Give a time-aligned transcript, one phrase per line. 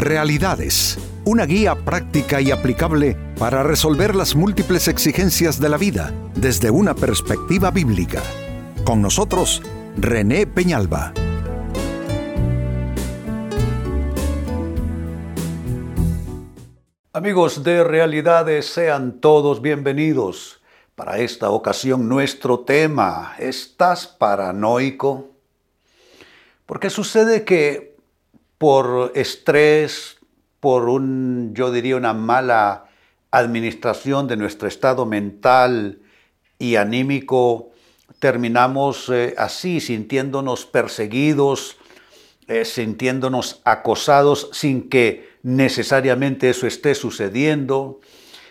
[0.00, 6.70] Realidades, una guía práctica y aplicable para resolver las múltiples exigencias de la vida desde
[6.70, 8.22] una perspectiva bíblica.
[8.82, 9.60] Con nosotros,
[9.98, 11.12] René Peñalba.
[17.12, 20.62] Amigos de Realidades, sean todos bienvenidos.
[20.94, 25.28] Para esta ocasión nuestro tema, ¿estás paranoico?
[26.64, 27.89] Porque sucede que
[28.60, 30.18] por estrés,
[30.60, 32.90] por un, yo diría, una mala
[33.30, 36.00] administración de nuestro estado mental
[36.58, 37.70] y anímico,
[38.18, 41.78] terminamos eh, así, sintiéndonos perseguidos,
[42.48, 48.00] eh, sintiéndonos acosados sin que necesariamente eso esté sucediendo,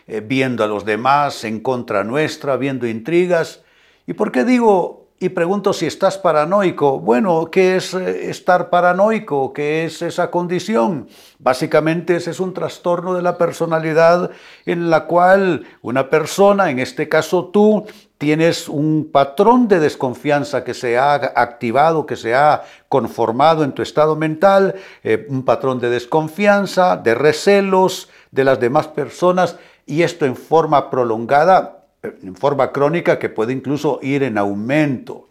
[0.08, 3.62] eh, viendo a los demás en contra nuestra, viendo intrigas.
[4.08, 7.00] ¿Y por qué digo y pregunto si estás paranoico.
[7.00, 9.52] Bueno, ¿qué es eh, estar paranoico?
[9.52, 11.10] ¿Qué es esa condición?
[11.40, 14.32] Básicamente ese es un trastorno de la personalidad
[14.66, 17.86] en la cual una persona, en este caso tú,
[18.18, 23.82] tienes un patrón de desconfianza que se ha activado, que se ha conformado en tu
[23.82, 30.26] estado mental, eh, un patrón de desconfianza, de recelos de las demás personas y esto
[30.26, 35.28] en forma prolongada en forma crónica que puede incluso ir en aumento.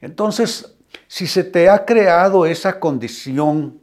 [0.00, 0.74] Entonces,
[1.06, 3.80] si se te ha creado esa condición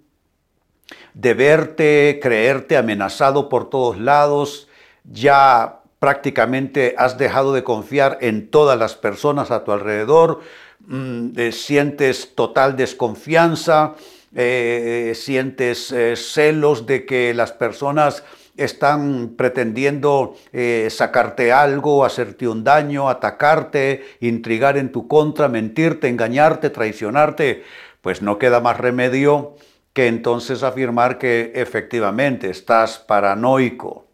[1.13, 4.67] de verte, creerte amenazado por todos lados,
[5.03, 10.41] ya prácticamente has dejado de confiar en todas las personas a tu alrededor,
[10.85, 13.95] mm, eh, sientes total desconfianza,
[14.35, 18.23] eh, sientes eh, celos de que las personas
[18.57, 26.69] están pretendiendo eh, sacarte algo, hacerte un daño, atacarte, intrigar en tu contra, mentirte, engañarte,
[26.69, 27.63] traicionarte,
[28.01, 29.55] pues no queda más remedio
[29.93, 34.05] que entonces afirmar que efectivamente estás paranoico,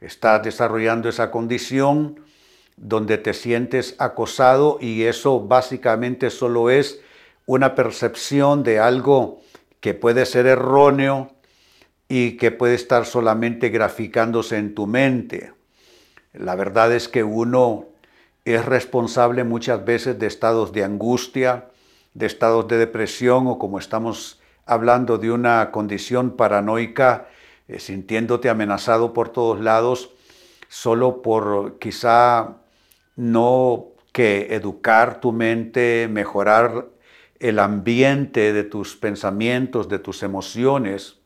[0.00, 2.20] estás desarrollando esa condición
[2.76, 7.00] donde te sientes acosado y eso básicamente solo es
[7.44, 9.40] una percepción de algo
[9.80, 11.30] que puede ser erróneo,
[12.10, 15.52] y que puede estar solamente graficándose en tu mente.
[16.32, 17.86] La verdad es que uno
[18.44, 21.68] es responsable muchas veces de estados de angustia,
[22.14, 27.28] de estados de depresión o como estamos hablando de una condición paranoica,
[27.68, 30.10] eh, sintiéndote amenazado por todos lados,
[30.66, 32.56] solo por quizá
[33.14, 36.88] no que educar tu mente, mejorar
[37.38, 41.19] el ambiente de tus pensamientos, de tus emociones,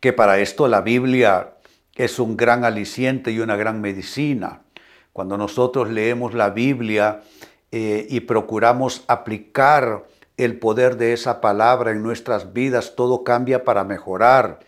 [0.00, 1.52] que para esto la Biblia
[1.94, 4.62] es un gran aliciente y una gran medicina.
[5.12, 7.20] Cuando nosotros leemos la Biblia
[7.70, 10.06] eh, y procuramos aplicar
[10.38, 14.60] el poder de esa palabra en nuestras vidas, todo cambia para mejorar.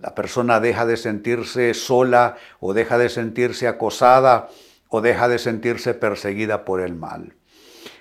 [0.00, 4.48] La persona deja de sentirse sola o deja de sentirse acosada
[4.88, 7.34] o deja de sentirse perseguida por el mal.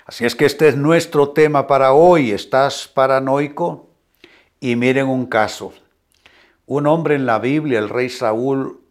[0.06, 2.32] Así es que este es nuestro tema para hoy.
[2.32, 3.90] ¿Estás paranoico?
[4.60, 5.74] Y miren un caso
[6.66, 8.82] un hombre en la Biblia, el rey Saúl,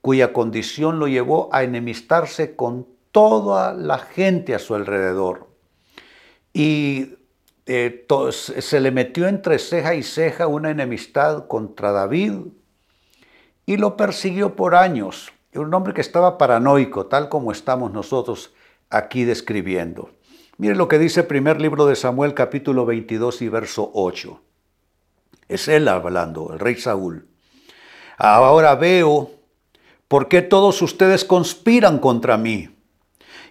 [0.00, 5.48] cuya condición lo llevó a enemistarse con toda la gente a su alrededor.
[6.52, 7.14] Y
[7.66, 12.32] eh, se le metió entre ceja y ceja una enemistad contra David
[13.64, 15.32] y lo persiguió por años.
[15.54, 18.54] Un hombre que estaba paranoico, tal como estamos nosotros
[18.90, 20.10] aquí describiendo.
[20.58, 24.40] Mire lo que dice el primer libro de Samuel capítulo 22 y verso 8.
[25.52, 27.26] Es él hablando, el rey Saúl.
[28.16, 29.30] Ahora veo
[30.08, 32.68] por qué todos ustedes conspiran contra mí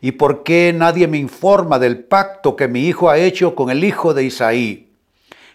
[0.02, 3.84] y por qué nadie me informa del pacto que mi hijo ha hecho con el
[3.84, 4.92] hijo de Isaí.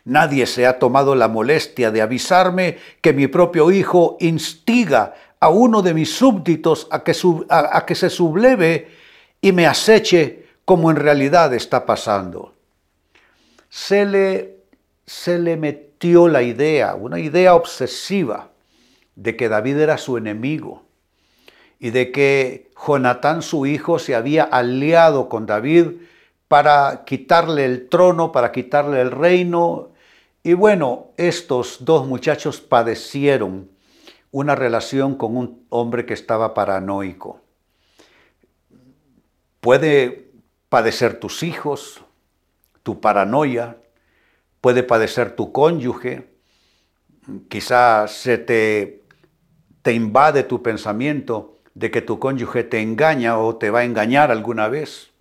[0.05, 5.83] Nadie se ha tomado la molestia de avisarme que mi propio hijo instiga a uno
[5.83, 7.15] de mis súbditos a que,
[7.95, 8.89] se subleve
[9.41, 12.55] y me aceche como en realidad está pasando.
[13.69, 14.56] Se le,
[15.07, 18.51] se le metió la idea, una idea obsesiva,
[19.15, 20.83] de que David era su enemigo
[21.79, 25.93] y de que Jonatán su hijo se había aliado con David
[26.49, 29.91] para quitarle el trono, para quitarle el reino.
[30.43, 33.71] Y bueno, estos dos muchachos padecieron
[34.31, 37.41] una relación con un hombre que estaba paranoico.
[39.61, 40.31] Puede
[40.69, 42.03] padecer tus hijos,
[42.83, 43.79] tu paranoia,
[44.67, 46.27] puede padecer tu cónyuge,
[47.49, 49.05] quizás se te
[49.83, 54.33] te invade tu pensamiento de que tu cónyuge te engaña o te va a engañar
[54.33, 55.13] alguna vez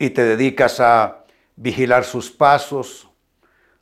[0.00, 3.08] y te dedicas a vigilar sus pasos,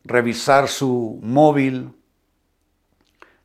[0.05, 1.93] revisar su móvil,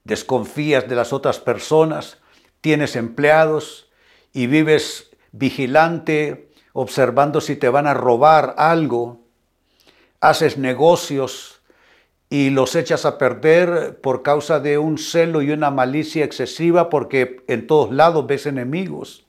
[0.04, 2.18] desconfías de las otras personas,
[2.60, 3.90] tienes empleados
[4.34, 9.21] y vives vigilante, observando si te van a robar algo,
[10.22, 11.62] haces negocios
[12.30, 17.44] y los echas a perder por causa de un celo y una malicia excesiva porque
[17.48, 19.26] en todos lados ves enemigos.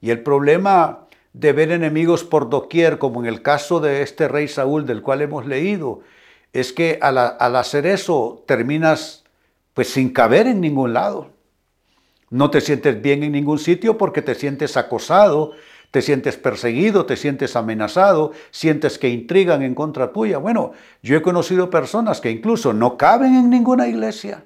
[0.00, 4.48] Y el problema de ver enemigos por doquier, como en el caso de este rey
[4.48, 6.00] Saúl del cual hemos leído,
[6.52, 7.16] es que al,
[7.56, 9.24] hacer eso terminas
[9.74, 11.30] pues sin caber en ningún lado.
[12.28, 15.52] No te sientes bien en ningún sitio porque te sientes acosado,
[15.90, 20.38] te sientes perseguido, te sientes amenazado, sientes que intrigan en contra tuya.
[20.38, 20.72] Bueno,
[21.02, 24.44] yo he conocido personas que incluso no caben en ninguna iglesia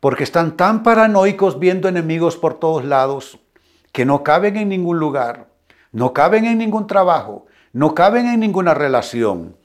[0.00, 3.38] porque están tan paranoicos viendo enemigos por todos lados
[3.92, 5.48] que no caben en ningún lugar,
[5.92, 9.56] no caben en ningún trabajo, no caben en ninguna relación.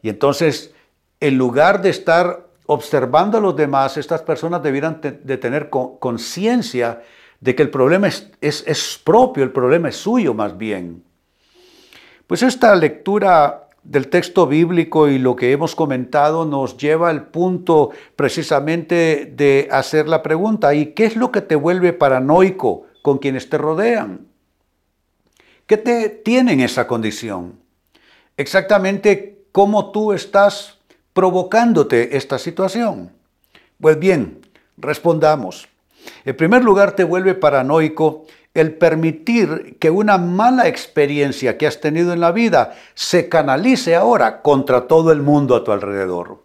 [0.00, 0.72] Y entonces,
[1.20, 7.02] en lugar de estar observando a los demás, estas personas debieran de tener conciencia
[7.44, 11.04] de que el problema es, es, propio, el problema es suyo más bien.
[12.26, 17.90] Pues esta lectura del texto bíblico y lo que hemos comentado nos lleva al punto
[18.16, 23.50] precisamente de hacer la pregunta, ¿y qué es lo que te vuelve paranoico con quienes
[23.50, 24.26] te rodean?
[25.66, 27.60] ¿Qué te tiene en esa condición?
[28.38, 30.78] Exactamente cómo tú estás
[31.12, 33.12] provocándote esta situación.
[33.78, 34.40] Pues bien,
[34.78, 35.68] respondamos.
[36.24, 42.12] En primer lugar, te vuelve paranoico el permitir que una mala experiencia que has tenido
[42.12, 46.44] en la vida se canalice ahora contra todo el mundo a tu alrededor.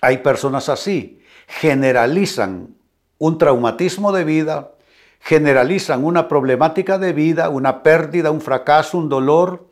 [0.00, 2.76] Hay personas así, generalizan
[3.18, 4.72] un traumatismo de vida,
[5.20, 9.68] generalizan una problemática de vida, una pérdida, un fracaso, un dolor,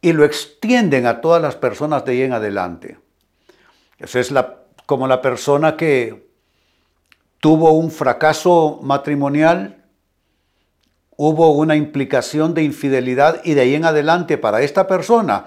[0.00, 2.98] y lo extienden a todas las personas de ahí en adelante.
[3.98, 4.34] Esa es
[4.86, 6.28] como la persona que
[7.44, 9.84] tuvo un fracaso matrimonial,
[11.14, 15.44] hubo una implicación de infidelidad y de ahí en adelante para esta persona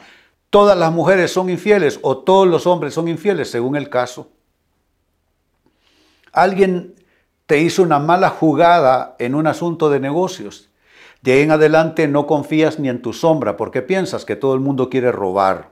[0.51, 4.29] todas las mujeres son infieles o todos los hombres son infieles según el caso.
[6.31, 6.93] Alguien
[7.47, 10.69] te hizo una mala jugada en un asunto de negocios.
[11.23, 14.59] De ahí en adelante no confías ni en tu sombra porque piensas que todo el
[14.59, 15.71] mundo quiere robar.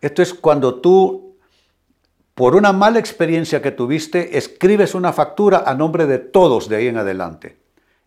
[0.00, 1.31] Esto es cuando tú
[2.34, 6.86] por una mala experiencia que tuviste, escribes una factura a nombre de todos de ahí
[6.88, 7.58] en adelante,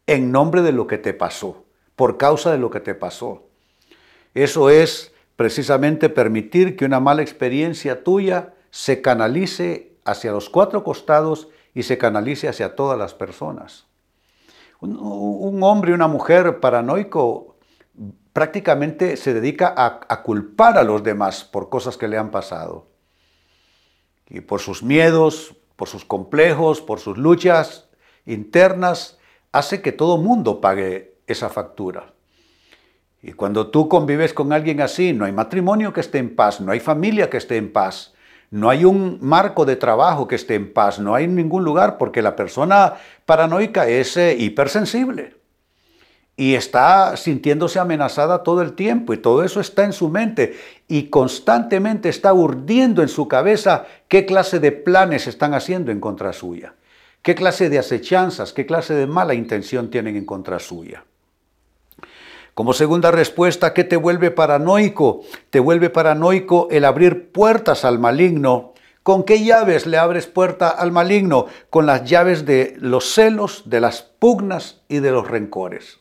[0.07, 3.43] en nombre de lo que te pasó, por causa de lo que te pasó.
[4.33, 11.49] Eso es precisamente permitir que una mala experiencia tuya se canalice hacia los cuatro costados
[11.75, 13.85] y se canalice hacia todas las personas.
[14.79, 17.55] Un, hombre y una mujer paranoico
[18.33, 22.94] prácticamente se dedica a culpar a los demás por cosas que le han pasado
[24.29, 27.89] y por sus miedos, por sus complejos, por sus luchas
[28.25, 29.17] internas,
[29.51, 32.13] hace que todo mundo pague esa factura.
[33.21, 36.71] Y cuando tú convives con alguien así, no hay matrimonio que esté en paz, no
[36.71, 38.13] hay familia que esté en paz,
[38.51, 42.21] no hay un marco de trabajo que esté en paz, no hay ningún lugar porque
[42.21, 42.93] la persona
[43.25, 45.44] paranoica es eh, hipersensible
[46.37, 51.09] y está sintiéndose amenazada todo el tiempo y todo eso está en su mente y
[51.09, 56.75] constantemente está urdiendo en su cabeza qué clase de planes están haciendo en contra suya,
[57.21, 61.05] qué clase de acechanzas, qué clase de mala intención tienen en contra suya.
[62.53, 65.21] Como segunda respuesta, ¿qué te vuelve paranoico?
[65.49, 68.73] Te vuelve paranoico el abrir puertas al maligno.
[69.03, 71.47] ¿Con qué llaves le abres puerta al maligno?
[71.69, 75.99] Con las llaves de los celos, de las pugnas y de los rencores.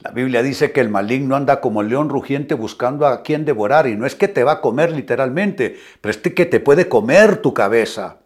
[0.00, 3.96] La Biblia dice que el maligno anda como león rugiente buscando a quien devorar y
[3.96, 7.54] no es que te va a comer literalmente, pero es que te puede comer tu
[7.54, 8.18] cabeza.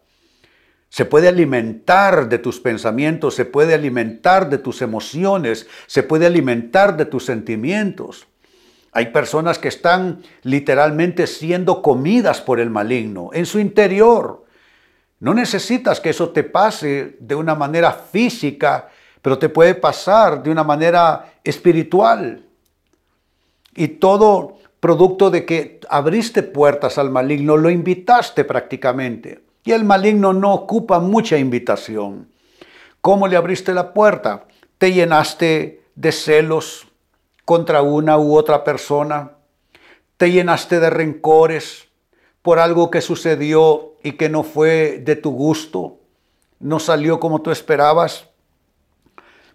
[0.89, 6.97] Se puede alimentar de tus pensamientos, se puede alimentar de tus emociones, se puede alimentar
[6.97, 8.27] de tus sentimientos.
[8.91, 14.45] Hay personas que están literalmente siendo comidas por el maligno en su interior.
[15.19, 18.89] No necesitas que eso te pase de una manera física,
[19.21, 22.45] pero te puede pasar de una manera espiritual.
[23.75, 29.43] Y todo producto de que abriste puertas al maligno, lo invitaste prácticamente.
[29.63, 32.29] Y el maligno no ocupa mucha invitación.
[33.01, 34.45] ¿Cómo le abriste la puerta?
[34.77, 36.87] Te llenaste de celos
[37.45, 39.31] contra una u otra persona.
[40.17, 41.87] Te llenaste de rencores
[42.41, 45.97] por algo que sucedió y que no fue de tu gusto.
[46.59, 48.29] No salió como tú esperabas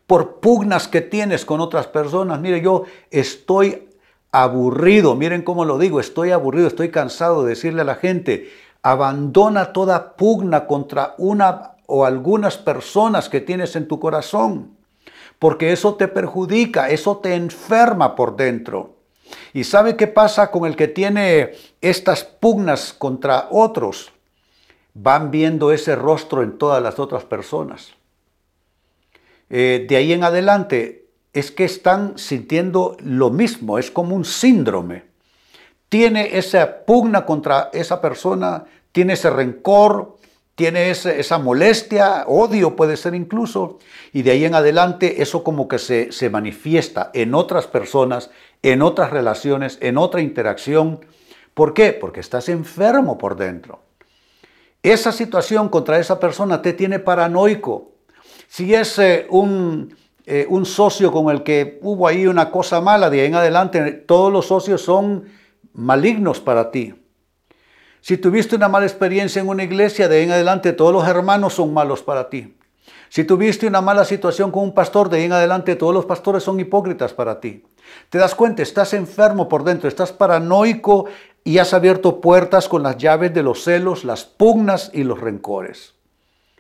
[0.07, 2.41] por pugnas que tienes con otras personas.
[2.41, 3.89] Mire, yo estoy
[4.33, 8.51] aburrido, miren cómo lo digo, estoy aburrido, estoy cansado de decirle a la gente,
[8.85, 14.77] Abandona toda pugna contra una o algunas personas que tienes en tu corazón,
[15.39, 18.97] porque eso te perjudica, eso te enferma por dentro.
[19.55, 24.13] ¿Y sabe qué pasa con el que tiene estas pugnas contra otros?
[24.93, 27.95] Van viendo ese rostro en todas las otras personas.
[29.51, 35.05] Eh, de ahí en adelante es que están sintiendo lo mismo, es como un síndrome.
[35.89, 40.17] Tiene esa pugna contra esa persona, tiene ese rencor,
[40.55, 43.79] tiene esa molestia, odio puede ser incluso,
[44.13, 48.31] y de ahí en adelante eso como que se, se manifiesta en otras personas,
[48.63, 51.01] en otras relaciones, en otra interacción.
[51.55, 51.93] ¿Por qué?
[51.93, 53.81] Porque estás enfermo por dentro.
[54.83, 57.94] Esa situación contra esa persona te tiene paranoico.
[58.55, 59.97] Si es un,
[60.27, 63.91] eh, un socio con el que hubo ahí una cosa mala, de ahí en adelante
[63.91, 65.25] todos los socios son
[65.73, 66.95] malignos para ti.
[68.01, 71.55] Si tuviste una mala experiencia en una iglesia, de ahí en adelante todos los hermanos
[71.55, 72.57] son malos para ti.
[73.09, 76.45] Si tuviste una mala situación con un pastor, de ahí en adelante todos los pastores
[76.45, 77.65] son hipócritas para ti.
[78.09, 81.07] Te das cuenta, estás enfermo por dentro, estás paranoico
[81.43, 85.95] y has abierto puertas con las llaves de los celos, las pugnas y los rencores.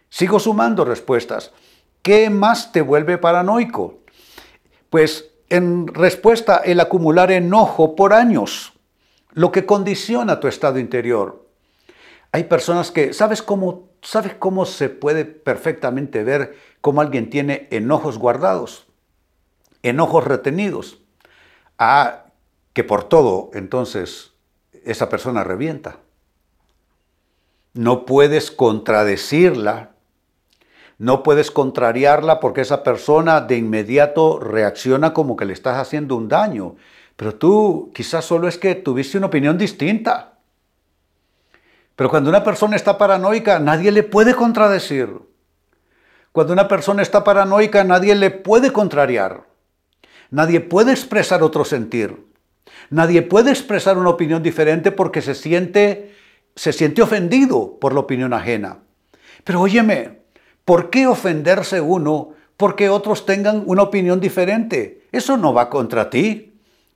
[0.08, 1.52] Sigo sumando respuestas.
[2.04, 4.00] ¿Qué más te vuelve paranoico?
[4.90, 8.74] Pues en respuesta, el acumular enojo por años
[9.32, 11.48] lo que condiciona tu estado interior.
[12.30, 18.18] Hay personas que, ¿sabes cómo, ¿sabes cómo se puede perfectamente ver cómo alguien tiene enojos
[18.18, 18.86] guardados?
[19.82, 20.98] Enojos retenidos.
[21.78, 22.26] Ah,
[22.74, 24.32] que por todo, entonces,
[24.84, 26.00] esa persona revienta.
[27.72, 29.93] No puedes contradecirla,
[30.98, 36.28] no puedes contrariarla porque esa persona de inmediato reacciona como que le estás haciendo un
[36.28, 36.76] daño.
[37.16, 40.38] Pero tú quizás solo es que tuviste una opinión distinta.
[41.96, 45.10] Pero cuando una persona está paranoica, nadie le puede contradecir.
[46.32, 49.44] Cuando una persona está paranoica, nadie le puede contrariar.
[50.30, 52.26] Nadie puede expresar otro sentir.
[52.90, 56.14] Nadie puede expresar una opinión diferente porque se siente,
[56.56, 58.78] se siente ofendido por la opinión ajena.
[59.44, 60.23] Pero óyeme,
[60.64, 65.06] ¿por qué ofenderse uno porque otros tengan una opinión diferente?
[65.12, 66.54] Eso no va contra ti.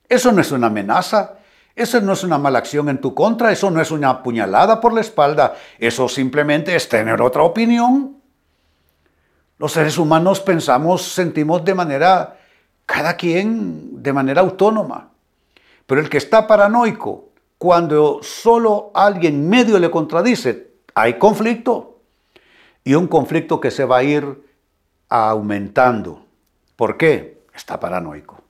[0.09, 1.35] Eso no es una amenaza,
[1.75, 4.91] eso no es una mala acción en tu contra, eso no es una puñalada por
[4.91, 8.17] la espalda, eso simplemente es tener otra opinión.
[9.59, 12.39] Los seres humanos pensamos, sentimos de manera,
[12.87, 15.11] cada quien de manera autónoma.
[15.85, 21.98] Pero el que está paranoico, cuando solo alguien medio le contradice, hay conflicto.
[22.89, 24.43] Y un conflicto que se va a ir
[25.09, 26.25] aumentando.
[26.75, 27.43] ¿Por qué?
[27.53, 28.41] Está paranoico.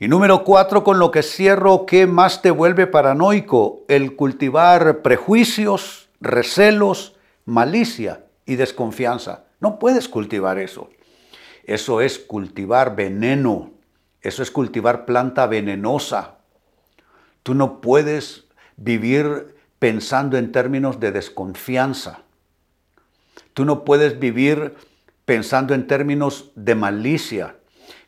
[0.00, 3.84] Y número cuatro, con lo que cierro, ¿qué más te vuelve paranoico?
[3.86, 9.44] El cultivar prejuicios, recelos, malicia y desconfianza.
[9.60, 10.90] No puedes cultivar eso.
[11.66, 13.70] Eso es cultivar veneno.
[14.22, 16.38] Eso es cultivar planta venenosa.
[17.44, 22.25] Tú no puedes vivir pensando en términos de desconfianza.
[23.56, 24.74] Tú no puedes vivir
[25.24, 27.56] pensando en términos de malicia.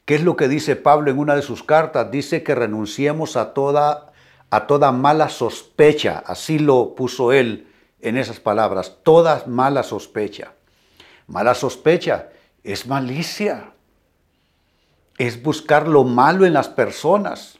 [0.05, 2.11] ¿Qué es lo que dice Pablo en una de sus cartas?
[2.11, 4.13] Dice que renunciemos a toda,
[4.51, 6.23] a toda mala sospecha.
[6.27, 7.67] Así lo puso él
[8.03, 8.99] en esas palabras.
[9.03, 10.53] Toda mala sospecha.
[11.27, 12.29] Mala sospecha
[12.63, 13.73] es malicia.
[15.17, 17.59] Es buscar lo malo en las personas.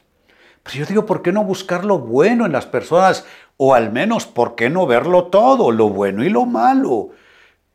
[0.61, 3.25] Pero yo digo, ¿por qué no buscar lo bueno en las personas?
[3.57, 7.13] O al menos, ¿por qué no verlo todo, lo bueno y lo malo?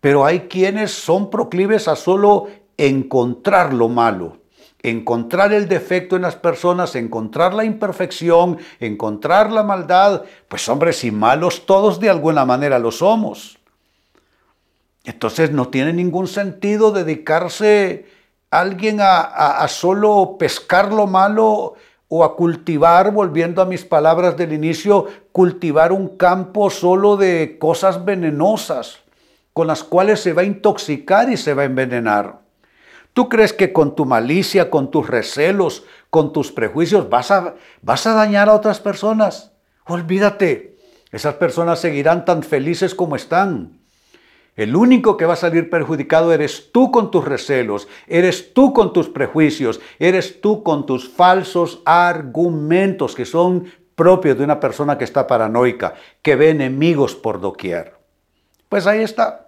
[0.04, 4.36] Pero hay quienes son proclives a solo encontrar lo malo
[4.82, 11.10] encontrar el defecto en las personas, encontrar la imperfección, encontrar la maldad, pues hombres y
[11.10, 13.56] malos todos de alguna manera lo somos.
[15.04, 18.04] Entonces no tiene ningún sentido dedicarse
[18.50, 21.76] alguien a, a solo pescar lo malo
[22.08, 28.04] o a cultivar, volviendo a mis palabras del inicio, cultivar un campo solo de cosas
[28.04, 29.03] venenosas
[29.54, 32.40] con las cuales se va a intoxicar y se va a envenenar.
[33.14, 38.06] ¿Tú crees que con tu malicia, con tus recelos, con tus prejuicios vas a, vas
[38.06, 39.52] a dañar a otras personas?
[39.86, 40.76] Olvídate,
[41.12, 43.78] esas personas seguirán tan felices como están.
[44.56, 48.92] El único que va a salir perjudicado eres tú con tus recelos, eres tú con
[48.92, 55.04] tus prejuicios, eres tú con tus falsos argumentos que son propios de una persona que
[55.04, 57.94] está paranoica, que ve enemigos por doquier.
[58.68, 59.43] Pues ahí está.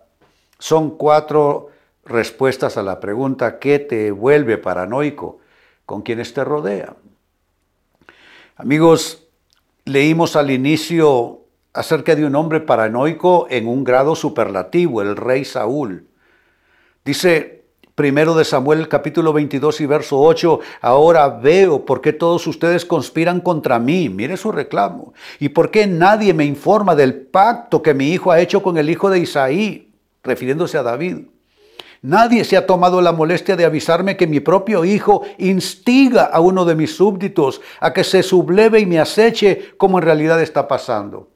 [0.59, 1.71] Son cuatro
[2.05, 5.41] respuestas a la pregunta ¿qué te vuelve paranoico?
[5.87, 6.97] con quienes te rodean.
[8.57, 9.29] Amigos,
[9.85, 16.09] leímos al inicio acerca de un hombre paranoico en un grado superlativo, el rey Saúl.
[17.05, 17.57] Dice
[17.95, 23.41] primero de Samuel capítulo 22 y verso 8, ahora veo por qué todos ustedes conspiran
[23.41, 28.11] contra mí, mire su reclamo, y por qué nadie me informa del pacto que mi
[28.11, 29.86] hijo ha hecho con el hijo de Isaí,
[30.27, 31.19] refiriéndose a David.
[32.03, 36.65] Nadie se ha tomado la molestia de avisarme que mi propio hijo instiga a uno
[36.65, 41.31] de mis súbditos a que se subleve y me aceche como en realidad está pasando.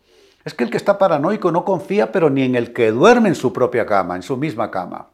[0.44, 3.34] Es que el que está paranoico no confía, pero ni en el que duerme en
[3.34, 5.08] su propia cama, en su misma cama,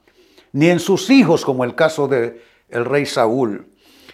[0.52, 3.66] ni en sus hijos, como el caso del el rey Saúl.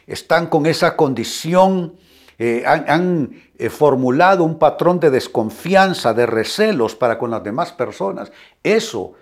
[0.07, 1.97] Están con esa condición,
[2.38, 8.33] eh, han, eh, formulado un patrón de desconfianza, de recelos para con las demás personas.
[8.62, 9.14] Eso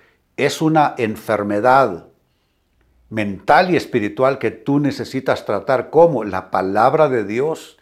[0.46, 2.06] es una enfermedad
[3.10, 7.76] mental y espiritual que tú necesitas tratar como la palabra de Dios.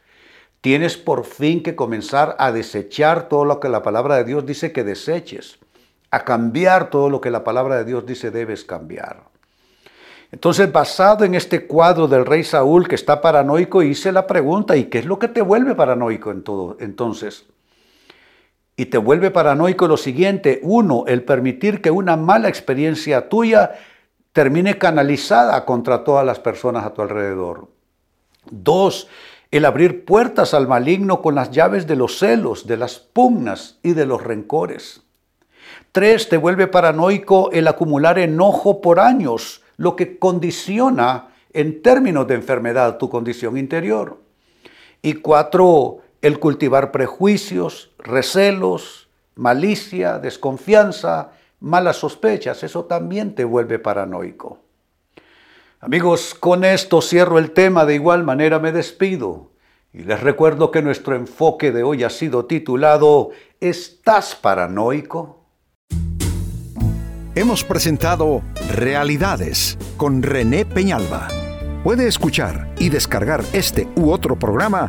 [0.61, 4.73] Tienes por fin que comenzar a desechar todo lo que la palabra de Dios dice
[4.73, 5.59] que deseches,
[6.11, 9.23] a cambiar todo lo que la palabra de Dios dice debes cambiar.
[10.33, 14.85] Entonces, basado en este cuadro del rey Saúl que está paranoico, hice la pregunta, ¿y
[14.85, 16.77] qué es lo que te vuelve paranoico en todo?
[16.81, 17.47] Entonces,
[18.79, 23.73] y te vuelve paranoico lo siguiente, uno, el permitir que una mala experiencia tuya
[24.33, 27.67] termine canalizada contra todas las personas a tu alrededor.
[28.49, 29.09] Dos,
[29.51, 33.95] el abrir puertas al maligno con las llaves de los celos, de las pugnas y
[33.95, 35.03] de los rencores.
[35.91, 42.37] Tres, te vuelve paranoico el acumular enojo por años, lo que condiciona en términos de
[42.37, 44.19] enfermedad tu condición interior.
[45.03, 54.59] Y cuatro, el cultivar prejuicios, recelos, malicia, desconfianza, malas sospechas, eso también te vuelve paranoico.
[55.81, 59.53] Amigos, con esto cierro el tema, de igual manera me despido.
[59.93, 65.45] Y les recuerdo que nuestro enfoque de hoy ha sido titulado ¿Estás paranoico?
[67.35, 68.42] Hemos presentado
[68.75, 71.29] Realidades con René Peñalba.
[71.85, 74.88] Puede escuchar y descargar este u otro programa